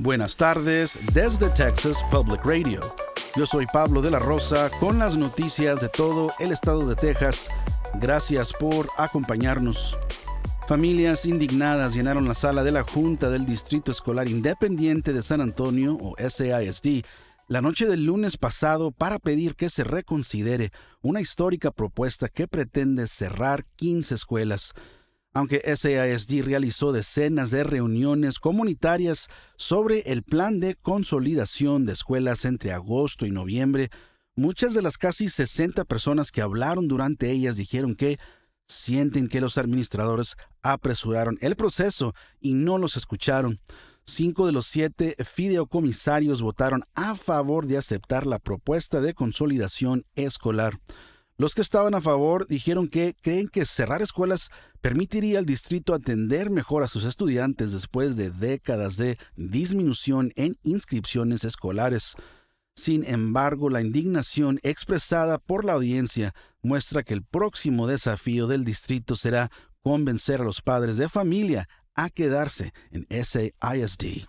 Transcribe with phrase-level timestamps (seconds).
[0.00, 2.80] Buenas tardes desde Texas Public Radio.
[3.34, 7.48] Yo soy Pablo de la Rosa con las noticias de todo el estado de Texas.
[7.94, 9.98] Gracias por acompañarnos.
[10.68, 15.98] Familias indignadas llenaron la sala de la Junta del Distrito Escolar Independiente de San Antonio,
[16.00, 17.04] o SAISD,
[17.48, 20.70] la noche del lunes pasado para pedir que se reconsidere
[21.02, 24.74] una histórica propuesta que pretende cerrar 15 escuelas.
[25.38, 32.72] Aunque SASD realizó decenas de reuniones comunitarias sobre el plan de consolidación de escuelas entre
[32.72, 33.88] agosto y noviembre,
[34.34, 38.18] muchas de las casi 60 personas que hablaron durante ellas dijeron que
[38.66, 40.34] sienten que los administradores
[40.64, 43.60] apresuraron el proceso y no los escucharon.
[44.06, 50.80] Cinco de los siete fideocomisarios votaron a favor de aceptar la propuesta de consolidación escolar.
[51.40, 56.50] Los que estaban a favor dijeron que creen que cerrar escuelas permitiría al distrito atender
[56.50, 62.16] mejor a sus estudiantes después de décadas de disminución en inscripciones escolares.
[62.74, 69.14] Sin embargo, la indignación expresada por la audiencia muestra que el próximo desafío del distrito
[69.14, 69.48] será
[69.80, 74.26] convencer a los padres de familia a quedarse en SAISD.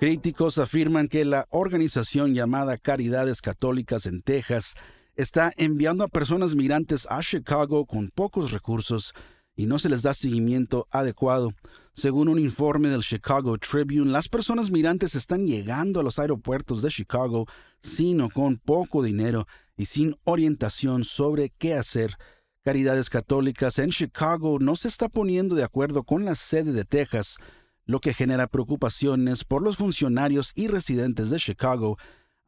[0.00, 4.74] Críticos afirman que la organización llamada Caridades Católicas en Texas
[5.16, 9.14] está enviando a personas migrantes a Chicago con pocos recursos
[9.56, 11.52] y no se les da seguimiento adecuado.
[11.92, 16.90] Según un informe del Chicago Tribune, las personas migrantes están llegando a los aeropuertos de
[16.90, 17.46] Chicago
[17.82, 22.16] sin o con poco dinero y sin orientación sobre qué hacer
[22.64, 27.36] Caridades Católicas en Chicago no se está poniendo de acuerdo con la sede de Texas,
[27.84, 31.98] lo que genera preocupaciones por los funcionarios y residentes de Chicago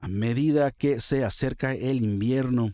[0.06, 2.72] a medida que se acerca el invierno.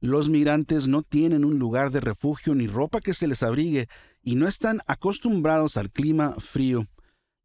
[0.00, 3.86] Los migrantes no tienen un lugar de refugio ni ropa que se les abrigue
[4.20, 6.88] y no están acostumbrados al clima frío.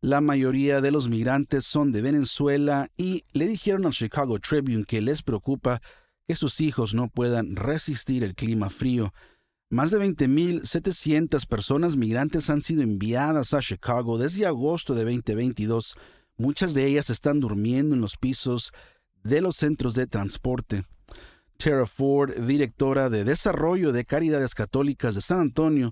[0.02, 5.02] La mayoría de los migrantes son de Venezuela y le dijeron al Chicago Tribune que
[5.02, 5.83] les preocupa
[6.27, 9.13] que sus hijos no puedan resistir el clima frío.
[9.69, 15.95] Más de 20.700 personas migrantes han sido enviadas a Chicago desde agosto de 2022.
[16.38, 18.73] Muchas de ellas están durmiendo en los pisos
[19.23, 20.85] de los centros de transporte.
[21.57, 25.91] Tara Ford, directora de Desarrollo de Caridades Católicas de San Antonio,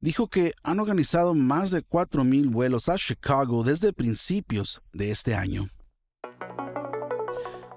[0.00, 5.68] dijo que han organizado más de 4.000 vuelos a Chicago desde principios de este año.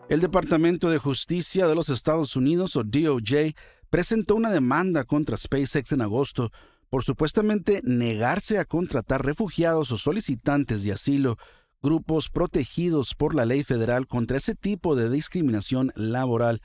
[0.09, 3.55] El Departamento de Justicia de los Estados Unidos, o DOJ,
[3.89, 6.51] presentó una demanda contra SpaceX en agosto
[6.93, 11.37] por supuestamente negarse a contratar refugiados o solicitantes de asilo,
[11.83, 16.61] grupos protegidos por la ley federal contra ese tipo de discriminación laboral.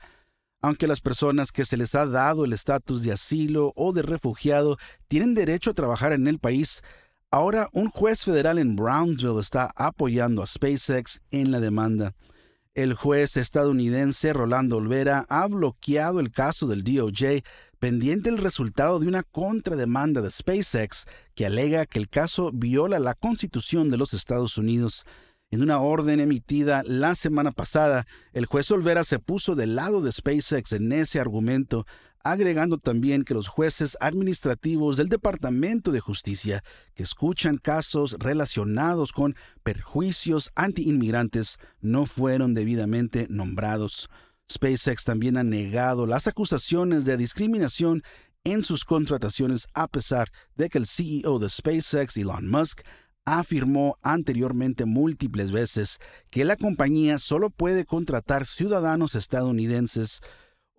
[0.61, 4.77] Aunque las personas que se les ha dado el estatus de asilo o de refugiado
[5.07, 6.81] tienen derecho a trabajar en el país,
[7.31, 12.15] ahora un juez federal en Brownsville está apoyando a SpaceX en la demanda.
[12.73, 17.43] El juez estadounidense Rolando Olvera ha bloqueado el caso del DOJ
[17.79, 23.15] pendiente el resultado de una contrademanda de SpaceX que alega que el caso viola la
[23.15, 25.05] Constitución de los Estados Unidos.
[25.49, 30.11] En una orden emitida la semana pasada, el juez Olvera se puso del lado de
[30.11, 31.87] SpaceX en ese argumento,
[32.23, 36.63] agregando también que los jueces administrativos del Departamento de Justicia
[36.93, 44.09] que escuchan casos relacionados con perjuicios antiinmigrantes no fueron debidamente nombrados.
[44.51, 48.03] SpaceX también ha negado las acusaciones de discriminación
[48.43, 52.81] en sus contrataciones a pesar de que el CEO de SpaceX, Elon Musk,
[53.25, 55.99] afirmó anteriormente múltiples veces
[56.31, 60.21] que la compañía solo puede contratar ciudadanos estadounidenses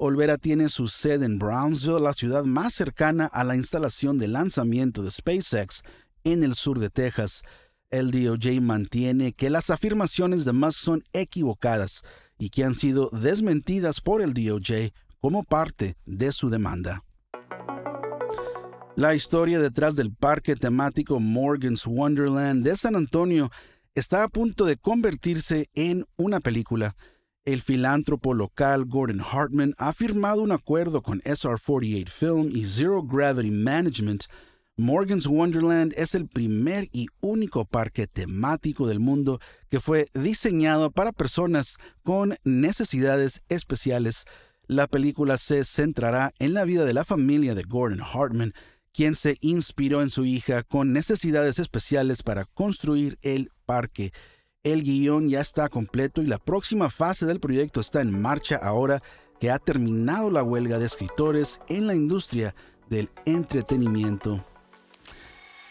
[0.03, 5.03] Olvera tiene su sede en Brownsville, la ciudad más cercana a la instalación de lanzamiento
[5.03, 5.83] de SpaceX
[6.25, 7.43] en el sur de Texas.
[7.91, 12.03] El DOJ mantiene que las afirmaciones de Musk son equivocadas
[12.41, 17.05] y que han sido desmentidas por el DOJ como parte de su demanda.
[18.97, 23.51] La historia detrás del parque temático Morgan's Wonderland de San Antonio
[23.95, 26.97] está a punto de convertirse en una película.
[27.45, 33.51] El filántropo local Gordon Hartman ha firmado un acuerdo con SR48 Film y Zero Gravity
[33.51, 34.25] Management.
[34.80, 39.38] Morgan's Wonderland es el primer y único parque temático del mundo
[39.68, 44.24] que fue diseñado para personas con necesidades especiales.
[44.66, 48.54] La película se centrará en la vida de la familia de Gordon Hartman,
[48.94, 54.12] quien se inspiró en su hija con necesidades especiales para construir el parque.
[54.62, 59.03] El guion ya está completo y la próxima fase del proyecto está en marcha ahora
[59.41, 62.54] que ha terminado la huelga de escritores en la industria
[62.88, 64.42] del entretenimiento.